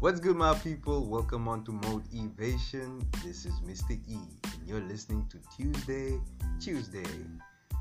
What's 0.00 0.18
good, 0.18 0.36
my 0.36 0.54
people? 0.54 1.04
Welcome 1.04 1.46
on 1.46 1.62
to 1.64 1.72
Mode 1.72 2.04
Evasion. 2.14 3.06
This 3.22 3.44
is 3.44 3.52
Mr. 3.60 4.00
E, 4.08 4.16
and 4.44 4.66
you're 4.66 4.80
listening 4.80 5.26
to 5.28 5.36
Tuesday, 5.54 6.18
Tuesday. 6.58 7.04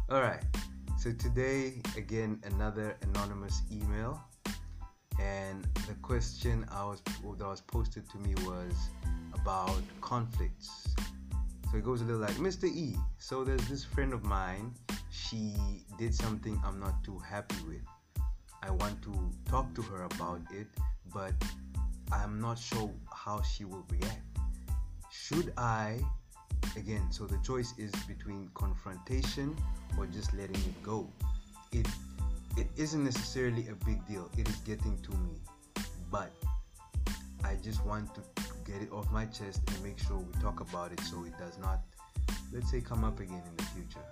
All 0.10 0.20
right. 0.20 0.44
So 0.98 1.14
today, 1.14 1.82
again, 1.96 2.42
another 2.44 2.98
anonymous 3.04 3.62
email, 3.72 4.22
and 5.18 5.66
the 5.88 5.94
question 6.02 6.66
I 6.70 6.84
was 6.84 7.02
that 7.38 7.48
was 7.48 7.62
posted 7.62 8.10
to 8.10 8.18
me 8.18 8.36
was 8.46 8.74
about 9.34 9.82
conflicts. 10.02 10.94
So 11.72 11.78
it 11.78 11.86
goes 11.86 12.02
a 12.02 12.04
little 12.04 12.20
like 12.20 12.36
Mr. 12.36 12.66
E. 12.66 12.98
So 13.18 13.46
there's 13.46 13.66
this 13.70 13.86
friend 13.86 14.12
of 14.12 14.26
mine. 14.26 14.74
She 15.10 15.56
did 15.98 16.14
something 16.14 16.62
I'm 16.66 16.82
not 16.82 17.02
too 17.02 17.18
happy 17.20 17.56
with. 17.66 17.86
I 18.62 18.72
want 18.72 19.02
to 19.04 19.32
talk 19.50 19.74
to 19.76 19.82
her 19.84 20.04
about 20.04 20.42
it, 20.52 20.68
but 21.14 21.34
I'm 22.12 22.40
not 22.40 22.58
sure 22.58 22.92
how 23.14 23.42
she 23.42 23.66
will 23.66 23.86
react. 23.90 24.22
Should 25.12 25.54
I, 25.58 26.00
again, 26.76 27.12
so 27.12 27.26
the 27.26 27.38
choice 27.44 27.74
is 27.78 27.92
between 28.08 28.50
confrontation 28.54 29.56
or 29.98 30.06
just 30.08 30.34
letting 30.34 30.56
it 30.56 30.84
go. 30.84 31.08
It 31.72 31.88
it 32.58 32.68
isn't 32.76 33.04
necessarily 33.04 33.68
a 33.70 33.86
big 33.86 34.06
deal. 34.08 34.30
It 34.38 34.50
is 34.50 34.56
getting 34.58 34.98
to 35.04 35.12
me, 35.12 35.40
but 36.12 36.32
I 37.44 37.56
just 37.64 37.86
want 37.86 38.14
to 38.16 38.22
get 38.66 38.82
it 38.82 38.92
off 38.92 39.12
my 39.12 39.26
chest 39.26 39.62
and 39.68 39.84
make 39.84 39.98
sure 40.00 40.18
we 40.18 40.42
talk 40.42 40.60
about 40.60 40.92
it 40.92 41.00
so 41.02 41.24
it 41.24 41.38
does 41.38 41.58
not, 41.60 41.80
let's 42.52 42.70
say, 42.70 42.82
come 42.82 43.04
up 43.04 43.20
again 43.20 43.42
in 43.50 43.56
the 43.56 43.64
future. 43.64 44.06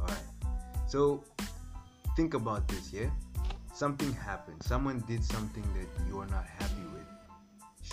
All 0.00 0.06
right. 0.06 0.52
So 0.88 1.22
think 2.16 2.34
about 2.34 2.66
this, 2.68 2.92
yeah. 2.92 3.10
Something 3.74 4.12
happened. 4.12 4.62
Someone 4.62 5.04
did 5.06 5.22
something 5.22 5.62
that 5.74 5.88
you 6.08 6.18
are 6.18 6.26
not 6.26 6.46
happy 6.46 6.82
with 6.92 7.06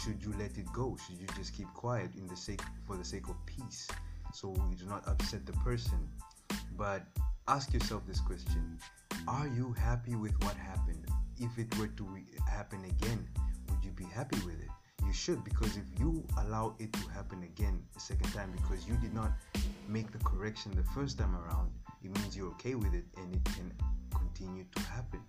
should 0.01 0.23
you 0.23 0.33
let 0.39 0.57
it 0.57 0.71
go? 0.73 0.97
Should 1.05 1.19
you 1.19 1.27
just 1.35 1.53
keep 1.53 1.71
quiet 1.73 2.11
in 2.17 2.27
the 2.27 2.35
sake 2.35 2.61
for 2.85 2.97
the 2.97 3.05
sake 3.05 3.27
of 3.29 3.35
peace? 3.45 3.87
So 4.33 4.53
you 4.69 4.75
do 4.75 4.85
not 4.85 5.07
upset 5.07 5.45
the 5.45 5.53
person. 5.53 6.09
But 6.77 7.03
ask 7.47 7.73
yourself 7.73 8.03
this 8.07 8.19
question. 8.19 8.77
Are 9.27 9.47
you 9.47 9.73
happy 9.73 10.15
with 10.15 10.33
what 10.43 10.55
happened? 10.55 11.05
If 11.39 11.57
it 11.57 11.77
were 11.77 11.87
to 11.87 12.03
re- 12.03 12.25
happen 12.47 12.83
again 12.85 13.27
would 13.69 13.83
you 13.83 13.91
be 13.91 14.05
happy 14.05 14.37
with 14.45 14.59
it? 14.61 14.69
You 15.05 15.13
should 15.13 15.43
because 15.43 15.77
if 15.77 15.83
you 15.99 16.25
allow 16.39 16.75
it 16.79 16.93
to 16.93 16.99
happen 17.09 17.43
again 17.43 17.81
a 17.95 17.99
second 17.99 18.31
time 18.33 18.51
because 18.51 18.87
you 18.87 18.95
did 18.97 19.13
not 19.13 19.31
make 19.87 20.11
the 20.11 20.17
correction 20.19 20.71
the 20.75 20.83
first 20.83 21.17
time 21.17 21.35
around 21.35 21.71
it 22.03 22.15
means 22.19 22.35
you're 22.35 22.49
okay 22.51 22.75
with 22.75 22.93
it 22.93 23.05
and 23.17 23.35
it 23.35 23.43
can 23.45 23.71
continue 24.15 24.65
to 24.75 24.81
happen. 24.83 25.21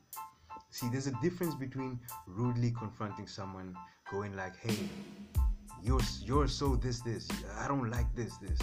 See 0.70 0.88
there's 0.90 1.06
a 1.06 1.14
difference 1.22 1.54
between 1.54 1.98
rudely 2.26 2.70
confronting 2.70 3.26
someone 3.26 3.76
going 4.10 4.36
like, 4.36 4.56
"Hey, 4.56 4.88
you're 5.82 6.00
you're 6.22 6.48
so 6.48 6.76
this 6.76 7.00
this. 7.00 7.28
I 7.58 7.68
don't 7.68 7.90
like 7.90 8.14
this 8.14 8.36
this," 8.38 8.58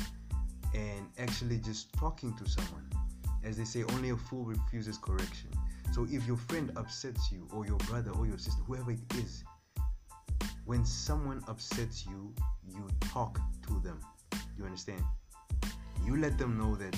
and 0.74 1.08
actually 1.18 1.60
just 1.60 1.94
talking 1.94 2.36
to 2.38 2.50
someone. 2.50 2.90
As 3.44 3.58
they 3.58 3.66
say, 3.66 3.84
only 3.96 4.12
a 4.12 4.16
fool 4.16 4.46
refuses 4.46 4.98
correction. 4.98 5.50
So 5.92 6.08
if 6.10 6.26
your 6.26 6.38
friend 6.38 6.72
upsets 6.76 7.32
you, 7.32 7.48
or 7.54 7.66
your 7.66 7.78
brother, 7.90 8.12
or 8.12 8.26
your 8.26 8.38
sister, 8.38 8.64
whoever 8.64 8.92
it 8.92 9.00
is, 9.16 9.44
when 10.66 10.86
someone 10.86 11.44
upsets 11.48 12.06
you, 12.06 12.34
you 12.68 12.88
talk 13.02 13.40
to 13.68 13.80
them. 13.82 14.00
You 14.58 14.66
understand? 14.66 15.04
You 16.06 16.18
let 16.18 16.38
them 16.38 16.58
know 16.58 16.76
that 16.76 16.96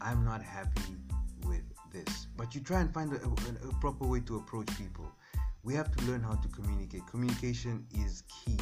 I'm 0.00 0.24
not 0.24 0.42
happy 0.42 0.96
with 1.46 1.62
this. 1.92 2.26
But 2.36 2.54
you 2.54 2.60
try 2.60 2.80
and 2.80 2.92
find 2.92 3.12
a, 3.12 3.16
a, 3.16 3.68
a 3.68 3.72
proper 3.80 4.06
way 4.06 4.20
to 4.20 4.36
approach 4.36 4.68
people 4.78 5.10
we 5.66 5.74
have 5.74 5.90
to 5.96 6.04
learn 6.04 6.22
how 6.22 6.36
to 6.36 6.48
communicate. 6.48 7.04
Communication 7.08 7.84
is 7.92 8.22
key. 8.28 8.56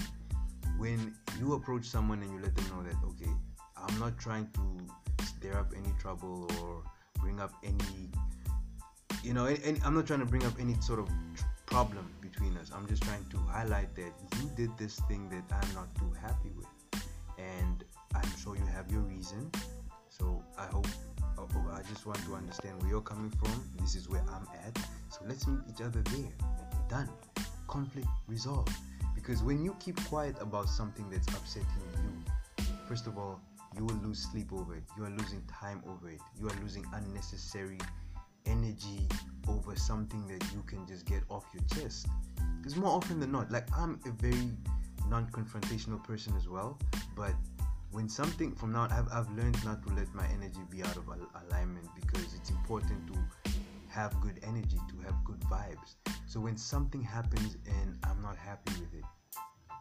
When 0.78 1.14
you 1.38 1.52
approach 1.52 1.84
someone 1.84 2.22
and 2.22 2.32
you 2.32 2.40
let 2.40 2.56
them 2.56 2.64
know 2.70 2.82
that, 2.82 2.96
okay, 3.04 3.30
I'm 3.76 3.98
not 4.00 4.18
trying 4.18 4.48
to 4.54 5.22
stir 5.22 5.52
up 5.52 5.74
any 5.76 5.92
trouble 6.00 6.50
or 6.62 6.82
bring 7.20 7.40
up 7.40 7.52
any, 7.62 8.10
you 9.22 9.34
know, 9.34 9.44
I'm 9.84 9.94
not 9.94 10.06
trying 10.06 10.20
to 10.20 10.26
bring 10.26 10.44
up 10.46 10.54
any 10.58 10.80
sort 10.80 10.98
of 10.98 11.10
problem 11.66 12.08
between 12.22 12.56
us. 12.56 12.70
I'm 12.74 12.88
just 12.88 13.02
trying 13.02 13.26
to 13.26 13.36
highlight 13.36 13.94
that 13.96 14.12
you 14.40 14.50
did 14.56 14.70
this 14.78 14.98
thing 15.00 15.28
that 15.28 15.44
I'm 15.54 15.74
not 15.74 15.94
too 15.96 16.10
happy 16.22 16.52
with. 16.56 17.02
And 17.36 17.84
I'm 18.14 18.36
sure 18.38 18.56
you 18.56 18.64
have 18.64 18.90
your 18.90 19.02
reason. 19.02 19.52
So 20.08 20.42
I 20.56 20.64
hope, 20.66 20.88
I 21.38 21.82
just 21.82 22.06
want 22.06 22.24
to 22.24 22.34
understand 22.34 22.80
where 22.80 22.92
you're 22.92 23.02
coming 23.02 23.30
from. 23.30 23.70
This 23.78 23.94
is 23.94 24.08
where 24.08 24.22
I'm 24.22 24.46
at. 24.66 24.78
So 25.10 25.20
let's 25.26 25.46
meet 25.46 25.60
each 25.68 25.82
other 25.82 26.00
there 26.00 26.53
done. 26.94 27.08
Conflict 27.66 28.06
resolved. 28.28 28.72
Because 29.14 29.42
when 29.42 29.64
you 29.64 29.74
keep 29.80 29.96
quiet 30.04 30.36
about 30.40 30.68
something 30.68 31.08
that's 31.10 31.26
upsetting 31.28 31.66
you, 31.96 32.64
first 32.86 33.06
of 33.08 33.18
all, 33.18 33.40
you 33.76 33.84
will 33.84 33.96
lose 33.96 34.20
sleep 34.30 34.52
over 34.52 34.76
it. 34.76 34.84
You 34.96 35.04
are 35.04 35.10
losing 35.10 35.42
time 35.60 35.82
over 35.88 36.08
it. 36.08 36.20
You 36.38 36.46
are 36.48 36.56
losing 36.62 36.84
unnecessary 36.92 37.78
energy 38.46 39.08
over 39.48 39.74
something 39.74 40.24
that 40.28 40.44
you 40.52 40.62
can 40.66 40.86
just 40.86 41.04
get 41.06 41.22
off 41.30 41.44
your 41.52 41.64
chest. 41.74 42.06
Because 42.58 42.76
more 42.76 42.90
often 42.90 43.18
than 43.18 43.32
not, 43.32 43.50
like 43.50 43.66
I'm 43.76 43.98
a 44.06 44.10
very 44.10 44.50
non 45.08 45.26
confrontational 45.32 46.02
person 46.04 46.34
as 46.36 46.48
well, 46.48 46.78
but 47.16 47.34
when 47.90 48.08
something 48.08 48.54
from 48.54 48.72
now 48.72 48.86
I've, 48.90 49.08
I've 49.12 49.30
learned 49.36 49.62
not 49.64 49.84
to 49.86 49.94
let 49.94 50.12
my 50.14 50.26
energy 50.36 50.60
be 50.70 50.82
out 50.82 50.96
of 50.96 51.08
alignment 51.08 51.88
because 52.00 52.34
it's 52.34 52.50
important 52.50 53.00
to 53.08 53.43
have 53.94 54.20
good 54.20 54.40
energy, 54.42 54.80
to 54.88 54.96
have 55.06 55.14
good 55.24 55.40
vibes. 55.42 55.94
So 56.26 56.40
when 56.40 56.56
something 56.56 57.00
happens 57.00 57.56
and 57.64 57.96
I'm 58.02 58.20
not 58.20 58.36
happy 58.36 58.72
with 58.80 58.92
it, 58.92 59.04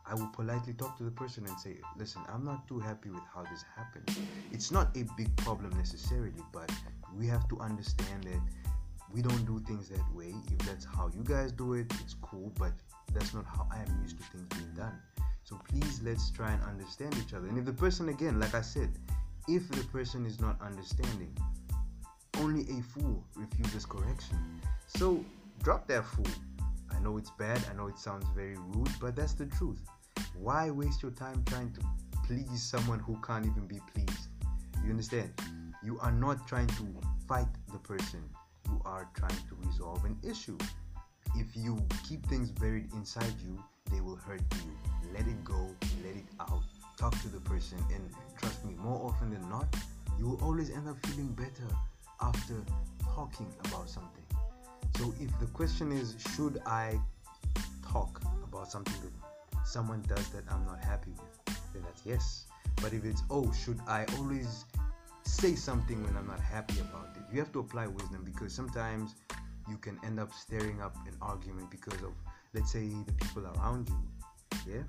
I 0.06 0.14
will 0.14 0.28
politely 0.28 0.74
talk 0.74 0.98
to 0.98 1.04
the 1.04 1.12
person 1.12 1.48
and 1.48 1.60
say, 1.60 1.78
listen, 1.98 2.22
I'm 2.32 2.46
not 2.46 2.68
too 2.68 2.78
happy 2.78 3.10
with 3.10 3.24
how 3.34 3.44
this 3.44 3.66
happened. 3.76 4.16
It's 4.52 4.70
not 4.70 4.96
a 4.96 5.06
big 5.18 5.36
problem 5.38 5.76
necessarily, 5.78 6.44
but 6.52 6.72
we 7.18 7.26
have 7.28 7.48
to 7.50 7.60
understand 7.60 8.26
that 8.26 8.42
we 9.12 9.24
don't 9.24 9.46
do 9.46 9.60
things 9.66 9.90
that 9.90 10.06
way. 10.14 10.36
If 10.52 10.60
that's 10.68 10.86
how 10.86 11.10
you 11.16 11.24
guys 11.24 11.52
do 11.52 11.74
it, 11.74 11.92
it's 12.02 12.16
cool, 12.22 12.52
but 12.60 12.74
that's 13.14 13.34
not 13.34 13.46
how 13.46 13.68
I 13.72 13.78
am 13.78 14.00
used 14.04 14.18
to 14.18 14.24
things 14.26 14.48
being 14.50 14.74
done. 14.76 14.94
So 15.44 15.60
please 15.70 16.02
let's 16.04 16.30
try 16.30 16.52
and 16.52 16.62
understand 16.64 17.16
each 17.26 17.34
other. 17.34 17.48
And 17.48 17.58
if 17.58 17.66
the 17.66 17.74
person, 17.74 18.10
again, 18.10 18.40
like 18.40 18.54
I 18.54 18.62
said, 18.62 18.92
if 19.48 19.68
the 19.70 19.84
person 19.86 20.26
is 20.28 20.40
not 20.40 20.62
understanding, 20.62 21.36
only 22.44 22.64
a 22.64 22.82
fool 22.82 23.24
refuses 23.36 23.86
correction. 23.86 24.38
So 24.88 25.24
drop 25.64 25.88
that 25.88 26.04
fool. 26.06 26.28
I 26.92 27.00
know 27.00 27.18
it's 27.18 27.32
bad, 27.40 27.64
I 27.72 27.74
know 27.74 27.88
it 27.88 27.98
sounds 27.98 28.26
very 28.36 28.58
rude, 28.58 28.92
but 29.00 29.16
that's 29.16 29.34
the 29.34 29.46
truth. 29.46 29.80
Why 30.38 30.70
waste 30.70 31.02
your 31.02 31.12
time 31.12 31.44
trying 31.46 31.72
to 31.74 31.82
please 32.28 32.62
someone 32.62 33.00
who 33.00 33.18
can't 33.26 33.46
even 33.46 33.66
be 33.66 33.80
pleased? 33.94 34.28
You 34.84 34.92
understand? 34.92 35.32
You 35.84 36.00
are 36.02 36.12
not 36.12 36.46
trying 36.48 36.68
to 36.68 36.88
fight 37.28 37.48
the 37.72 37.80
person, 37.80 38.24
you 38.68 38.82
are 38.86 39.08
trying 39.16 39.40
to 39.50 39.56
resolve 39.66 40.04
an 40.04 40.18
issue. 40.22 40.58
If 41.36 41.56
you 41.56 41.82
keep 42.08 42.26
things 42.26 42.52
buried 42.52 42.92
inside 42.94 43.34
you, 43.44 43.64
they 43.92 44.02
will 44.02 44.18
hurt 44.18 44.42
you. 44.56 44.72
Let 45.14 45.28
it 45.28 45.44
go, 45.46 45.70
let 46.06 46.16
it 46.16 46.26
out. 46.42 46.64
Talk 46.98 47.20
to 47.22 47.30
the 47.30 47.40
person, 47.40 47.78
and 47.94 48.10
trust 48.38 48.66
me, 48.66 48.76
more 48.76 49.10
often 49.10 49.32
than 49.32 49.50
not, 49.50 49.74
you 50.20 50.28
will 50.28 50.44
always 50.44 50.70
end 50.70 50.88
up 50.88 50.98
feeling 51.06 51.30
better 51.34 51.68
after 52.22 52.56
talking 53.14 53.52
about 53.66 53.90
something. 53.90 54.24
So 54.98 55.14
if 55.20 55.38
the 55.40 55.48
question 55.48 55.92
is, 55.92 56.16
should 56.36 56.62
I 56.66 57.00
talk 57.92 58.22
about 58.44 58.72
something 58.72 58.96
that 59.02 59.68
someone 59.68 60.04
does 60.08 60.28
that 60.30 60.44
I'm 60.50 60.66
not 60.66 60.84
happy 60.84 61.12
with, 61.12 61.58
then 61.74 61.84
that's 61.84 62.06
yes. 62.06 62.46
But 62.82 62.94
if 62.94 63.06
it's, 63.06 63.24
oh, 63.30 63.52
should 63.52 63.80
I 63.88 64.06
always 64.18 64.66
say 65.24 65.56
something 65.56 66.04
when 66.04 66.16
I'm 66.18 66.28
not 66.28 66.40
happy 66.40 66.80
about 66.80 67.16
it? 67.16 67.24
You 67.32 67.40
have 67.40 67.52
to 67.54 67.60
apply 67.60 67.88
wisdom 67.88 68.24
because 68.24 68.54
sometimes 68.54 69.16
you 69.70 69.78
can 69.78 70.00
end 70.04 70.20
up 70.20 70.34
stirring 70.34 70.82
up 70.82 70.96
an 71.08 71.16
argument 71.22 71.72
because 71.72 72.02
of, 72.04 72.14
let's 72.54 72.72
say, 72.72 72.90
the 73.06 73.14
people 73.14 73.48
around 73.58 73.90
you. 73.90 74.74
Yeah? 74.74 74.84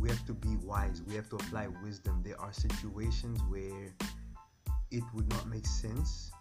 We 0.00 0.08
have 0.08 0.24
to 0.26 0.32
be 0.32 0.56
wise. 0.64 1.02
We 1.06 1.14
have 1.16 1.28
to 1.30 1.36
apply 1.36 1.68
wisdom. 1.84 2.22
There 2.24 2.40
are 2.40 2.52
situations 2.52 3.40
where 3.48 3.92
it 4.90 5.04
would 5.14 5.28
not 5.30 5.46
make 5.48 5.66
sense 5.66 6.32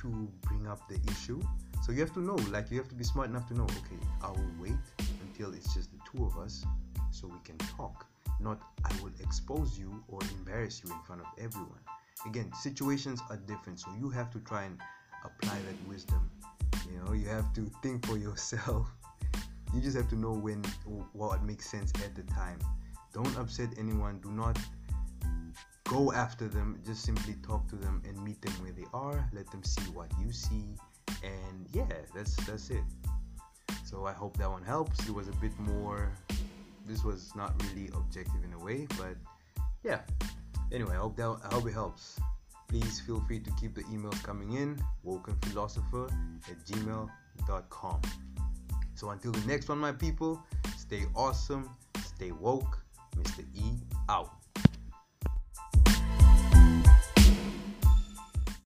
to 0.00 0.28
bring 0.42 0.66
up 0.66 0.88
the 0.88 0.98
issue 1.10 1.42
so 1.86 1.92
you 1.92 2.00
have 2.00 2.12
to 2.14 2.20
know, 2.20 2.34
like 2.50 2.72
you 2.72 2.78
have 2.78 2.88
to 2.88 2.96
be 2.96 3.04
smart 3.04 3.28
enough 3.30 3.46
to 3.46 3.54
know, 3.54 3.62
okay, 3.62 4.02
I 4.20 4.30
will 4.30 4.50
wait 4.60 4.74
until 5.22 5.54
it's 5.54 5.72
just 5.72 5.90
the 5.92 5.98
two 6.10 6.24
of 6.24 6.36
us 6.36 6.64
so 7.12 7.28
we 7.28 7.38
can 7.44 7.56
talk. 7.58 8.06
Not 8.40 8.60
I 8.84 8.92
will 9.00 9.12
expose 9.20 9.78
you 9.78 10.02
or 10.08 10.18
embarrass 10.38 10.82
you 10.84 10.92
in 10.92 10.98
front 11.02 11.20
of 11.20 11.28
everyone. 11.38 11.78
Again, 12.26 12.50
situations 12.60 13.20
are 13.30 13.36
different, 13.36 13.78
so 13.78 13.90
you 14.00 14.10
have 14.10 14.32
to 14.32 14.40
try 14.40 14.64
and 14.64 14.80
apply 15.24 15.54
that 15.54 15.88
wisdom. 15.88 16.28
You 16.90 17.04
know, 17.04 17.12
you 17.12 17.28
have 17.28 17.54
to 17.54 17.70
think 17.82 18.04
for 18.06 18.18
yourself. 18.18 18.90
You 19.74 19.82
just 19.82 19.96
have 19.96 20.08
to 20.10 20.16
know 20.16 20.32
when 20.32 20.62
what 21.12 21.42
makes 21.42 21.68
sense 21.68 21.92
at 22.02 22.14
the 22.14 22.22
time. 22.32 22.58
Don't 23.12 23.36
upset 23.36 23.68
anyone. 23.76 24.20
Do 24.20 24.30
not 24.30 24.56
go 25.88 26.12
after 26.12 26.48
them. 26.48 26.80
Just 26.84 27.02
simply 27.02 27.34
talk 27.42 27.68
to 27.68 27.76
them 27.76 28.02
and 28.06 28.22
meet 28.22 28.40
them 28.42 28.52
where 28.62 28.72
they 28.72 28.86
are. 28.92 29.28
Let 29.32 29.50
them 29.50 29.62
see 29.64 29.90
what 29.92 30.10
you 30.20 30.32
see 30.32 30.64
and 31.22 31.66
yeah 31.72 31.86
that's 32.14 32.34
that's 32.44 32.68
it 32.68 32.82
so 33.86 34.04
i 34.04 34.12
hope 34.12 34.36
that 34.36 34.50
one 34.50 34.62
helps 34.62 35.08
it 35.08 35.14
was 35.14 35.28
a 35.28 35.32
bit 35.36 35.56
more 35.58 36.12
this 36.86 37.02
was 37.02 37.34
not 37.34 37.60
really 37.64 37.90
objective 37.94 38.44
in 38.44 38.52
a 38.52 38.58
way, 38.58 38.86
but 38.96 39.16
yeah. 39.82 40.00
Anyway, 40.72 40.92
I 40.92 40.98
hope 40.98 41.16
that 41.16 41.36
I 41.44 41.54
hope 41.54 41.66
it 41.66 41.72
helps. 41.72 42.18
Please 42.68 43.00
feel 43.00 43.20
free 43.20 43.40
to 43.40 43.50
keep 43.60 43.74
the 43.74 43.82
emails 43.84 44.22
coming 44.22 44.52
in. 44.52 44.78
Wokenphilosopher 45.04 46.10
at 46.50 46.64
gmail.com. 46.64 48.00
So 48.94 49.10
until 49.10 49.32
the 49.32 49.46
next 49.46 49.68
one, 49.68 49.78
my 49.78 49.92
people, 49.92 50.42
stay 50.76 51.02
awesome, 51.14 51.70
stay 52.04 52.30
woke. 52.32 52.78
Mr. 53.16 53.44
E 53.54 53.80
out. 54.10 54.35